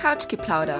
[0.00, 0.78] Couchgeplauder.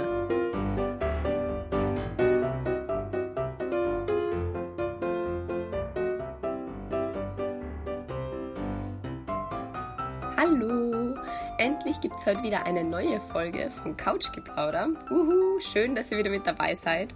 [10.36, 11.16] Hallo!
[11.58, 14.90] Endlich gibt es heute wieder eine neue Folge von Couchgeplauder.
[15.10, 17.12] Uhu, schön, dass ihr wieder mit dabei seid.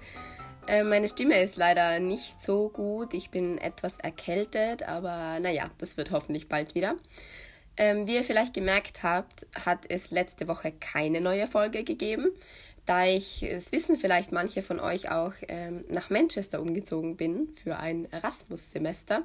[0.67, 3.15] Äh, meine Stimme ist leider nicht so gut.
[3.15, 6.97] Ich bin etwas erkältet, aber naja, das wird hoffentlich bald wieder.
[7.77, 12.31] Ähm, wie ihr vielleicht gemerkt habt, hat es letzte Woche keine neue Folge gegeben,
[12.85, 17.77] da ich, es wissen vielleicht manche von euch auch, ähm, nach Manchester umgezogen bin für
[17.79, 19.23] ein Erasmus-Semester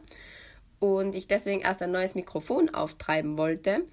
[0.80, 3.84] und ich deswegen erst ein neues Mikrofon auftreiben wollte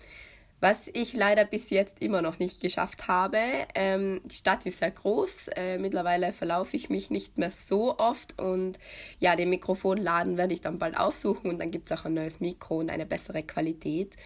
[0.61, 3.39] was ich leider bis jetzt immer noch nicht geschafft habe.
[3.75, 5.49] Ähm, die Stadt ist sehr groß.
[5.57, 8.79] Äh, mittlerweile verlaufe ich mich nicht mehr so oft und
[9.19, 12.41] ja, den Mikrofonladen werde ich dann bald aufsuchen und dann gibt es auch ein neues
[12.41, 14.17] Mikro und eine bessere Qualität.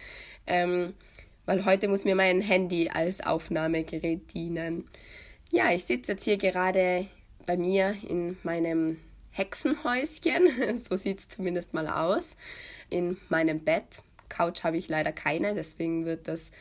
[0.47, 0.93] Ähm,
[1.45, 4.87] weil heute muss mir mein Handy als Aufnahmegerät dienen.
[5.51, 7.07] Ja, ich sitze jetzt hier gerade
[7.45, 8.99] bei mir in meinem
[9.31, 12.37] Hexenhäuschen, so sieht es zumindest mal aus,
[12.89, 16.51] in meinem Bett Couch habe ich leider keine, deswegen wird das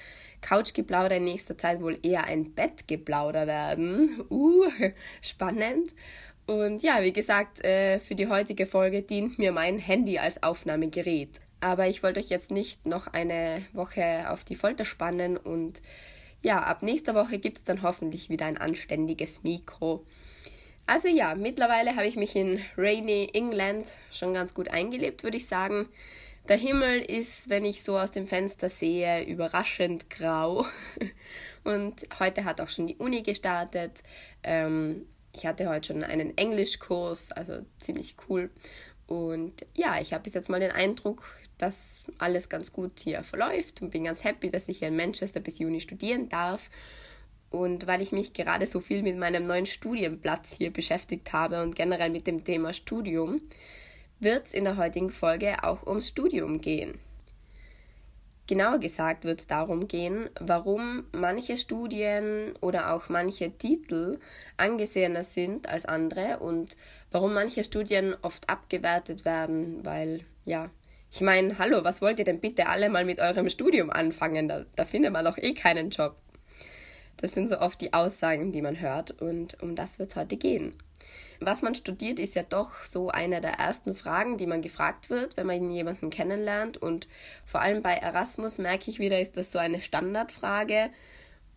[0.40, 4.24] Couchgeplauder in nächster Zeit wohl eher ein Bettgeplauder werden.
[4.30, 4.66] Uh,
[5.22, 5.94] spannend.
[6.46, 11.40] Und ja, wie gesagt, äh, für die heutige Folge dient mir mein Handy als Aufnahmegerät.
[11.60, 15.82] Aber ich wollte euch jetzt nicht noch eine Woche auf die Folter spannen und
[16.40, 20.04] ja, ab nächster Woche gibt es dann hoffentlich wieder ein anständiges Mikro.
[20.86, 25.46] Also ja, mittlerweile habe ich mich in Rainy England schon ganz gut eingelebt, würde ich
[25.46, 25.88] sagen.
[26.48, 30.64] Der Himmel ist, wenn ich so aus dem Fenster sehe, überraschend grau.
[31.64, 34.02] Und heute hat auch schon die Uni gestartet.
[34.42, 38.48] Ähm, ich hatte heute schon einen Englischkurs, also ziemlich cool.
[39.06, 43.82] Und ja, ich habe bis jetzt mal den Eindruck, dass alles ganz gut hier verläuft
[43.82, 46.70] und bin ganz happy, dass ich hier in Manchester bis Juni studieren darf.
[47.50, 51.76] Und weil ich mich gerade so viel mit meinem neuen Studienplatz hier beschäftigt habe und
[51.76, 53.42] generell mit dem Thema Studium,
[54.20, 56.98] wird es in der heutigen Folge auch ums Studium gehen.
[58.48, 64.18] Genauer gesagt wird es darum gehen, warum manche Studien oder auch manche Titel
[64.56, 66.78] angesehener sind als andere und
[67.10, 70.70] warum manche Studien oft abgewertet werden, weil ja,
[71.10, 74.48] ich meine, hallo, was wollt ihr denn bitte alle mal mit eurem Studium anfangen?
[74.48, 76.16] Da, da findet man doch eh keinen Job.
[77.18, 80.38] Das sind so oft die Aussagen, die man hört und um das wird es heute
[80.38, 80.74] gehen.
[81.40, 85.36] Was man studiert, ist ja doch so eine der ersten Fragen, die man gefragt wird,
[85.36, 86.76] wenn man jemanden kennenlernt.
[86.76, 87.06] Und
[87.44, 90.90] vor allem bei Erasmus merke ich wieder, ist das so eine Standardfrage.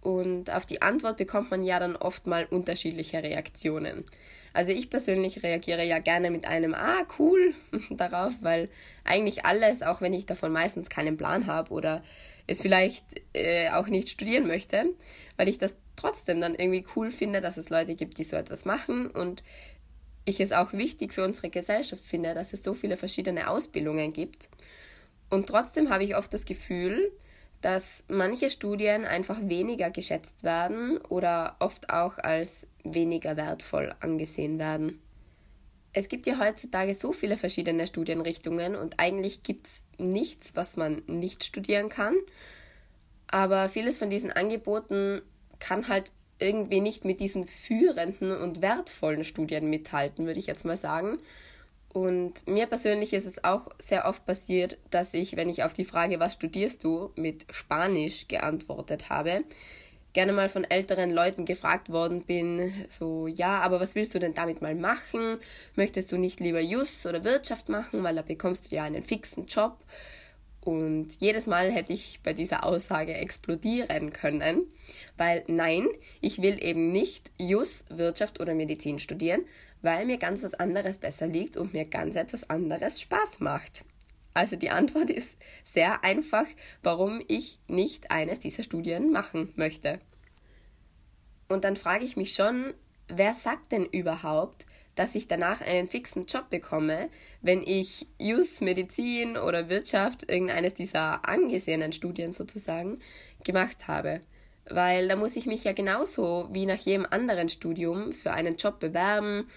[0.01, 4.05] Und auf die Antwort bekommt man ja dann oft mal unterschiedliche Reaktionen.
[4.53, 7.53] Also ich persönlich reagiere ja gerne mit einem Ah, cool
[7.89, 8.69] darauf, weil
[9.03, 12.03] eigentlich alles, auch wenn ich davon meistens keinen Plan habe oder
[12.47, 14.85] es vielleicht äh, auch nicht studieren möchte,
[15.37, 18.65] weil ich das trotzdem dann irgendwie cool finde, dass es Leute gibt, die so etwas
[18.65, 19.43] machen und
[20.25, 24.49] ich es auch wichtig für unsere Gesellschaft finde, dass es so viele verschiedene Ausbildungen gibt.
[25.29, 27.11] Und trotzdem habe ich oft das Gefühl,
[27.61, 34.99] dass manche Studien einfach weniger geschätzt werden oder oft auch als weniger wertvoll angesehen werden.
[35.93, 41.03] Es gibt ja heutzutage so viele verschiedene Studienrichtungen und eigentlich gibt es nichts, was man
[41.07, 42.15] nicht studieren kann.
[43.27, 45.21] Aber vieles von diesen Angeboten
[45.61, 50.75] kann halt irgendwie nicht mit diesen führenden und wertvollen Studien mithalten, würde ich jetzt mal
[50.75, 51.19] sagen.
[51.93, 55.85] Und mir persönlich ist es auch sehr oft passiert, dass ich, wenn ich auf die
[55.85, 59.43] Frage, was studierst du, mit Spanisch geantwortet habe,
[60.13, 64.33] gerne mal von älteren Leuten gefragt worden bin, so, ja, aber was willst du denn
[64.33, 65.37] damit mal machen?
[65.75, 69.45] Möchtest du nicht lieber Jus oder Wirtschaft machen, weil da bekommst du ja einen fixen
[69.47, 69.77] Job?
[70.63, 74.67] Und jedes Mal hätte ich bei dieser Aussage explodieren können,
[75.17, 75.87] weil nein,
[76.21, 79.41] ich will eben nicht Jus, Wirtschaft oder Medizin studieren,
[79.81, 83.85] weil mir ganz was anderes besser liegt und mir ganz etwas anderes Spaß macht.
[84.35, 86.45] Also die Antwort ist sehr einfach,
[86.83, 89.99] warum ich nicht eines dieser Studien machen möchte.
[91.47, 92.73] Und dann frage ich mich schon,
[93.07, 94.65] wer sagt denn überhaupt,
[94.95, 97.09] dass ich danach einen fixen Job bekomme,
[97.41, 102.99] wenn ich Jus, Medizin oder Wirtschaft, irgendeines dieser angesehenen Studien sozusagen,
[103.43, 104.21] gemacht habe.
[104.69, 108.79] Weil da muss ich mich ja genauso wie nach jedem anderen Studium für einen Job
[108.79, 109.47] bewerben,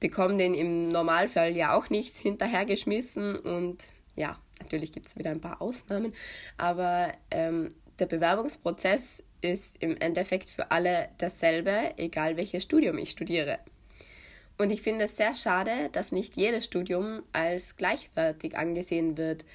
[0.00, 5.40] bekomme den im Normalfall ja auch nichts hinterhergeschmissen und ja, natürlich gibt es wieder ein
[5.40, 6.12] paar Ausnahmen,
[6.56, 13.58] aber ähm, der Bewerbungsprozess ist im Endeffekt für alle dasselbe, egal welches Studium ich studiere.
[14.60, 19.46] Und ich finde es sehr schade, dass nicht jedes Studium als gleichwertig angesehen wird.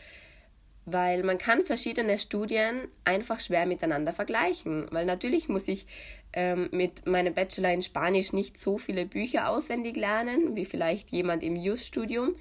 [0.87, 5.87] weil man kann verschiedene Studien einfach schwer miteinander vergleichen, weil natürlich muss ich
[6.33, 11.41] ähm, mit meinem Bachelor in Spanisch nicht so viele Bücher auswendig lernen, wie vielleicht jemand
[11.41, 12.35] im Just-Studium.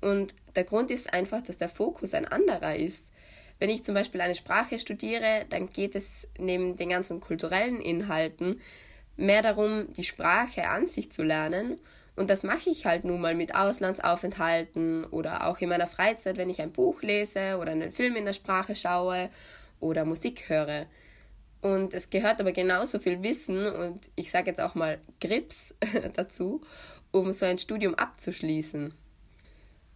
[0.00, 3.10] Und der Grund ist einfach, dass der Fokus ein anderer ist.
[3.58, 8.62] Wenn ich zum Beispiel eine Sprache studiere, dann geht es neben den ganzen kulturellen Inhalten
[9.18, 11.78] mehr darum, die Sprache an sich zu lernen
[12.20, 16.50] und das mache ich halt nun mal mit Auslandsaufenthalten oder auch in meiner Freizeit, wenn
[16.50, 19.30] ich ein Buch lese oder einen Film in der Sprache schaue
[19.80, 20.84] oder Musik höre.
[21.62, 25.74] Und es gehört aber genauso viel Wissen und ich sage jetzt auch mal Grips
[26.14, 26.60] dazu,
[27.10, 28.92] um so ein Studium abzuschließen.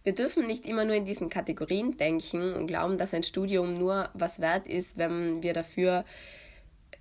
[0.03, 4.09] Wir dürfen nicht immer nur in diesen Kategorien denken und glauben, dass ein Studium nur
[4.15, 6.03] was wert ist, wenn wir dafür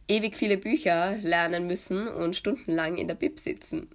[0.06, 3.88] ewig viele Bücher lernen müssen und stundenlang in der Bib sitzen.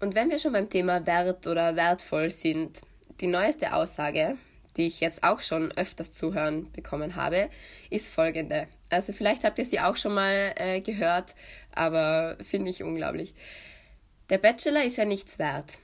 [0.00, 2.80] Und wenn wir schon beim Thema Wert oder wertvoll sind,
[3.20, 4.36] die neueste Aussage,
[4.76, 7.48] die ich jetzt auch schon öfters zu hören bekommen habe,
[7.90, 8.66] ist folgende.
[8.90, 11.34] Also vielleicht habt ihr sie auch schon mal äh, gehört,
[11.74, 13.34] aber finde ich unglaublich.
[14.30, 15.78] Der Bachelor ist ja nichts wert.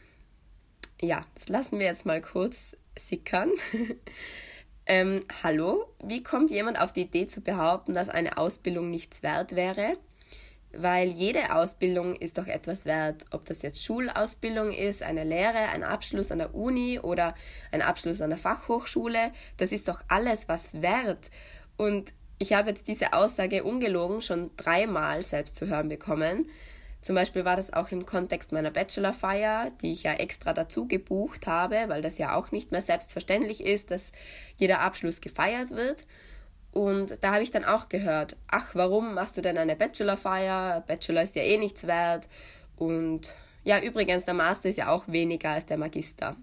[1.00, 3.50] Ja, das lassen wir jetzt mal kurz sickern.
[4.86, 9.56] ähm, hallo, wie kommt jemand auf die Idee zu behaupten, dass eine Ausbildung nichts wert
[9.56, 9.96] wäre?
[10.72, 15.82] Weil jede Ausbildung ist doch etwas wert, ob das jetzt Schulausbildung ist, eine Lehre, ein
[15.82, 17.34] Abschluss an der Uni oder
[17.72, 21.31] ein Abschluss an der Fachhochschule, das ist doch alles was wert.
[21.76, 26.49] Und ich habe jetzt diese Aussage ungelogen schon dreimal selbst zu hören bekommen.
[27.02, 31.46] Zum Beispiel war das auch im Kontext meiner Bachelorfeier, die ich ja extra dazu gebucht
[31.46, 34.12] habe, weil das ja auch nicht mehr selbstverständlich ist, dass
[34.56, 36.06] jeder Abschluss gefeiert wird.
[36.72, 40.82] Und da habe ich dann auch gehört, ach, warum machst du denn eine Bachelorfeier?
[40.87, 42.28] Bachelor ist ja eh nichts wert.
[42.76, 43.34] Und
[43.64, 46.37] ja, übrigens, der Master ist ja auch weniger als der Magister.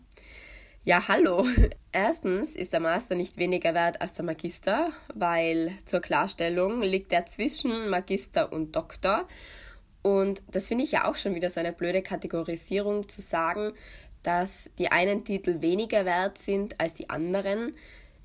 [0.83, 1.45] Ja, hallo.
[1.91, 7.25] Erstens ist der Master nicht weniger wert als der Magister, weil zur Klarstellung liegt er
[7.25, 9.27] zwischen Magister und Doktor.
[10.01, 13.73] Und das finde ich ja auch schon wieder so eine blöde Kategorisierung zu sagen,
[14.23, 17.75] dass die einen Titel weniger wert sind als die anderen.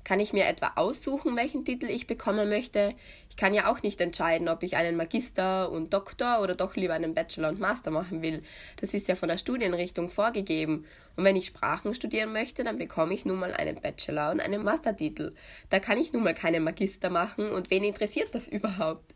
[0.03, 2.93] Kann ich mir etwa aussuchen, welchen Titel ich bekommen möchte?
[3.29, 6.93] Ich kann ja auch nicht entscheiden, ob ich einen Magister und Doktor oder doch lieber
[6.93, 8.43] einen Bachelor und Master machen will.
[8.81, 10.85] Das ist ja von der Studienrichtung vorgegeben.
[11.15, 14.63] Und wenn ich Sprachen studieren möchte, dann bekomme ich nun mal einen Bachelor und einen
[14.63, 15.33] Mastertitel.
[15.69, 19.13] Da kann ich nun mal keinen Magister machen und wen interessiert das überhaupt?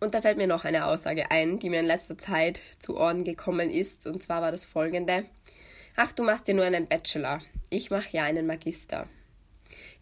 [0.00, 3.24] Und da fällt mir noch eine Aussage ein, die mir in letzter Zeit zu Ohren
[3.24, 5.24] gekommen ist, und zwar war das folgende.
[5.96, 7.40] Ach, du machst ja nur einen Bachelor.
[7.70, 9.08] Ich mache ja einen Magister.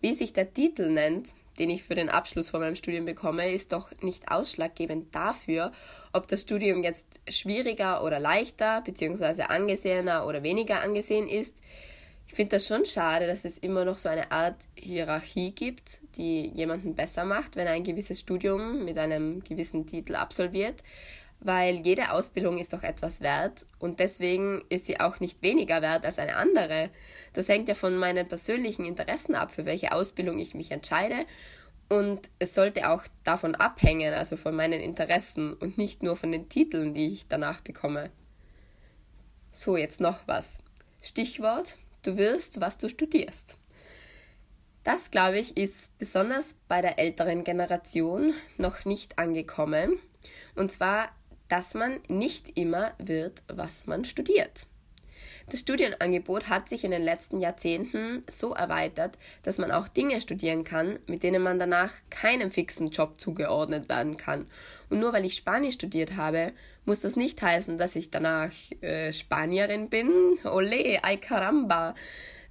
[0.00, 3.72] Wie sich der Titel nennt, den ich für den Abschluss von meinem Studium bekomme, ist
[3.72, 5.72] doch nicht ausschlaggebend dafür,
[6.12, 11.56] ob das Studium jetzt schwieriger oder leichter, beziehungsweise angesehener oder weniger angesehen ist.
[12.26, 16.48] Ich finde das schon schade, dass es immer noch so eine Art Hierarchie gibt, die
[16.48, 20.82] jemanden besser macht, wenn er ein gewisses Studium mit einem gewissen Titel absolviert
[21.44, 26.04] weil jede Ausbildung ist doch etwas wert und deswegen ist sie auch nicht weniger wert
[26.04, 26.90] als eine andere.
[27.32, 31.26] Das hängt ja von meinen persönlichen Interessen ab, für welche Ausbildung ich mich entscheide
[31.88, 36.48] und es sollte auch davon abhängen, also von meinen Interessen und nicht nur von den
[36.48, 38.10] Titeln, die ich danach bekomme.
[39.52, 40.58] So, jetzt noch was.
[41.02, 43.58] Stichwort, du wirst, was du studierst.
[44.82, 49.98] Das, glaube ich, ist besonders bei der älteren Generation noch nicht angekommen.
[50.54, 51.10] Und zwar
[51.48, 54.66] dass man nicht immer wird, was man studiert.
[55.50, 60.64] Das Studienangebot hat sich in den letzten Jahrzehnten so erweitert, dass man auch Dinge studieren
[60.64, 64.46] kann, mit denen man danach keinem fixen Job zugeordnet werden kann.
[64.88, 66.52] Und nur weil ich Spanisch studiert habe,
[66.86, 70.38] muss das nicht heißen, dass ich danach äh, Spanierin bin.
[70.44, 71.94] Ole, ay caramba.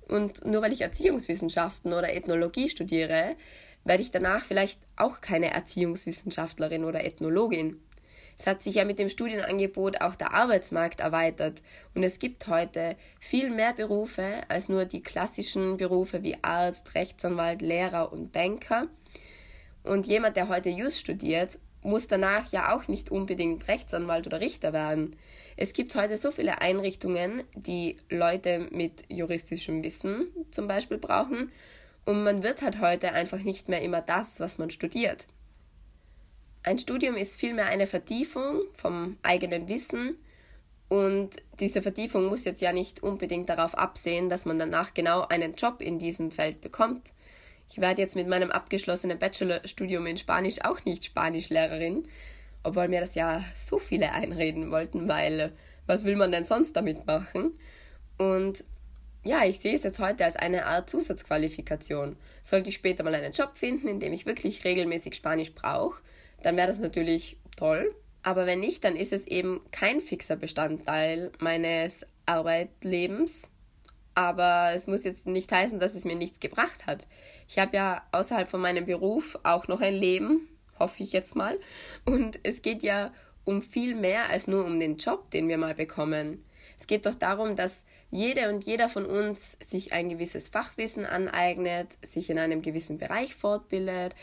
[0.08, 3.36] Und nur weil ich Erziehungswissenschaften oder Ethnologie studiere,
[3.86, 7.82] werde ich danach vielleicht auch keine Erziehungswissenschaftlerin oder Ethnologin.
[8.38, 11.62] Es hat sich ja mit dem Studienangebot auch der Arbeitsmarkt erweitert
[11.94, 17.62] und es gibt heute viel mehr Berufe als nur die klassischen Berufe wie Arzt, Rechtsanwalt,
[17.62, 18.88] Lehrer und Banker.
[19.84, 24.74] Und jemand, der heute Just studiert, muss danach ja auch nicht unbedingt Rechtsanwalt oder Richter
[24.74, 25.16] werden.
[25.58, 31.52] Es gibt heute so viele Einrichtungen, die Leute mit juristischem Wissen zum Beispiel brauchen
[32.06, 35.28] und man wird halt heute einfach nicht mehr immer das, was man studiert.
[36.64, 40.18] Ein Studium ist vielmehr eine Vertiefung vom eigenen Wissen
[40.88, 45.56] und diese Vertiefung muss jetzt ja nicht unbedingt darauf absehen, dass man danach genau einen
[45.56, 47.12] Job in diesem Feld bekommt.
[47.70, 52.08] Ich werde jetzt mit meinem abgeschlossenen Bachelorstudium in Spanisch auch nicht Spanischlehrerin,
[52.64, 55.52] obwohl mir das ja so viele einreden wollten, weil
[55.86, 57.60] was will man denn sonst damit machen?
[58.18, 58.64] Und
[59.26, 62.16] ja, ich sehe es jetzt heute als eine Art Zusatzqualifikation.
[62.42, 66.02] Sollte ich später mal einen Job finden, in dem ich wirklich regelmäßig Spanisch brauche,
[66.46, 67.96] dann wäre das natürlich toll.
[68.24, 73.52] Aber wenn nicht, dann ist es eben kein fixer Bestandteil meines Arbeitlebens.
[74.16, 77.08] Aber es muss jetzt nicht heißen, dass es mir nichts gebracht hat.
[77.50, 80.48] Ich habe ja außerhalb von meinem Beruf auch noch ein Leben,
[80.80, 81.60] hoffe ich jetzt mal.
[82.06, 83.12] Und es geht ja
[83.44, 86.46] um viel mehr als nur um den Job, den wir mal bekommen.
[86.80, 91.98] Es geht doch darum, dass jede und jeder von uns sich ein gewisses Fachwissen aneignet,
[92.04, 94.16] sich in einem gewissen Bereich fortbildet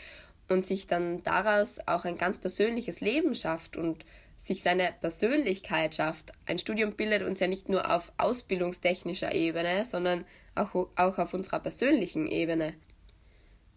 [0.51, 4.05] und sich dann daraus auch ein ganz persönliches Leben schafft und
[4.35, 6.31] sich seine Persönlichkeit schafft.
[6.45, 11.59] Ein Studium bildet uns ja nicht nur auf ausbildungstechnischer Ebene, sondern auch, auch auf unserer
[11.59, 12.73] persönlichen Ebene.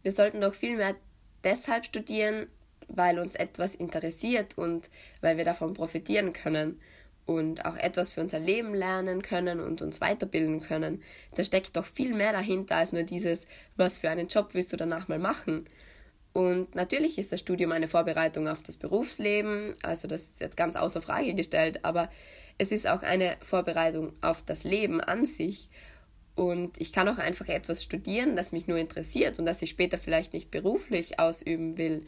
[0.02, 0.96] Wir sollten doch vielmehr
[1.44, 2.46] deshalb studieren,
[2.88, 4.90] weil uns etwas interessiert und
[5.20, 6.80] weil wir davon profitieren können
[7.26, 11.02] und auch etwas für unser Leben lernen können und uns weiterbilden können.
[11.34, 14.76] Da steckt doch viel mehr dahinter als nur dieses, was für einen Job willst du
[14.76, 15.66] danach mal machen.
[16.34, 20.74] Und natürlich ist das Studium eine Vorbereitung auf das Berufsleben, also das ist jetzt ganz
[20.74, 22.10] außer Frage gestellt, aber
[22.58, 25.70] es ist auch eine Vorbereitung auf das Leben an sich.
[26.34, 29.96] Und ich kann auch einfach etwas studieren, das mich nur interessiert und das ich später
[29.96, 32.04] vielleicht nicht beruflich ausüben will.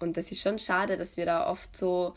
[0.00, 2.16] Und das ist schon schade, dass wir da oft so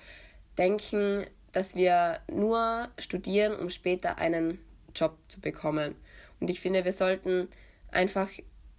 [0.58, 4.58] denken, dass wir nur studieren, um später einen
[4.96, 5.94] Job zu bekommen.
[6.40, 7.50] Und ich finde, wir sollten
[7.92, 8.30] einfach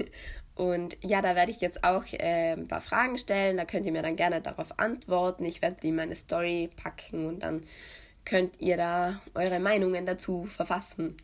[0.56, 3.56] und ja, da werde ich jetzt auch äh, ein paar Fragen stellen.
[3.56, 5.44] Da könnt ihr mir dann gerne darauf antworten.
[5.44, 7.64] Ich werde die in meine Story packen und dann
[8.24, 11.16] könnt ihr da eure Meinungen dazu verfassen.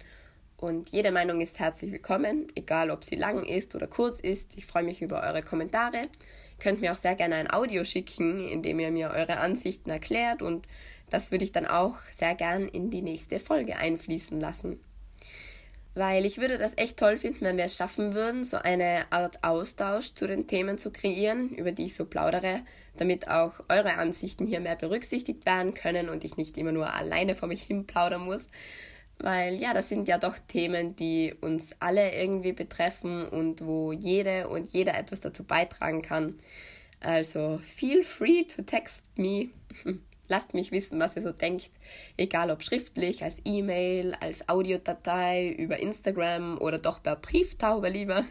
[0.56, 4.58] Und jede Meinung ist herzlich willkommen, egal ob sie lang ist oder kurz ist.
[4.58, 6.02] Ich freue mich über eure Kommentare.
[6.02, 6.08] Ihr
[6.58, 10.42] könnt mir auch sehr gerne ein Audio schicken, in dem ihr mir eure Ansichten erklärt
[10.42, 10.66] und
[11.08, 14.80] das würde ich dann auch sehr gern in die nächste Folge einfließen lassen
[15.94, 19.42] weil ich würde das echt toll finden, wenn wir es schaffen würden, so eine Art
[19.42, 22.60] Austausch zu den Themen zu kreieren, über die ich so plaudere,
[22.96, 27.34] damit auch eure Ansichten hier mehr berücksichtigt werden können und ich nicht immer nur alleine
[27.34, 28.46] vor mich hin plaudern muss.
[29.18, 34.48] Weil ja, das sind ja doch Themen, die uns alle irgendwie betreffen und wo jede
[34.48, 36.38] und jeder etwas dazu beitragen kann.
[37.00, 39.50] Also feel free to text me.
[40.30, 41.72] Lasst mich wissen, was ihr so denkt,
[42.16, 48.24] egal ob schriftlich, als E-Mail, als Audiodatei, über Instagram oder doch per Brieftaube lieber.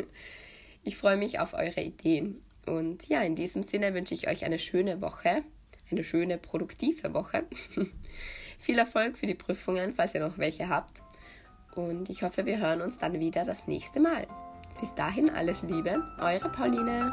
[0.82, 2.42] Ich freue mich auf eure Ideen.
[2.66, 5.44] Und ja, in diesem Sinne wünsche ich euch eine schöne Woche,
[5.92, 7.44] eine schöne, produktive Woche.
[8.60, 11.02] Viel Erfolg für die Prüfungen, falls ihr noch welche habt.
[11.76, 14.26] Und ich hoffe, wir hören uns dann wieder das nächste Mal.
[14.80, 17.12] Bis dahin alles Liebe, eure Pauline.